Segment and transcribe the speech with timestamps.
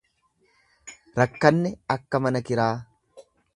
[1.19, 2.73] Rakkanne akka mana kiraa.